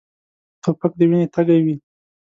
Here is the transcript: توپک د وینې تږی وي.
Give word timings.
توپک 0.63 0.91
د 0.97 1.01
وینې 1.09 1.27
تږی 1.33 1.59
وي. 1.65 1.75